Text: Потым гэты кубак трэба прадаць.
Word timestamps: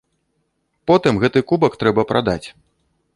Потым 0.91 1.21
гэты 1.23 1.39
кубак 1.51 1.77
трэба 1.83 2.09
прадаць. 2.13 2.43